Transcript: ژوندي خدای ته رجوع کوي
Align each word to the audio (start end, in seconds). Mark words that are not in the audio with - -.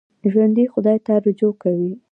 ژوندي 0.31 0.63
خدای 0.73 0.97
ته 1.05 1.13
رجوع 1.25 1.53
کوي 1.61 1.91